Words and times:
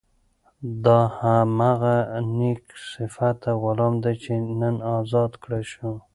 دا 0.85 0.99
هماغه 1.19 1.95
نېک 2.37 2.63
صفته 2.91 3.51
غلام 3.63 3.93
دی 4.03 4.13
چې 4.23 4.33
نن 4.59 4.75
ازاد 4.95 5.31
کړای 5.43 5.63
شو. 5.71 5.89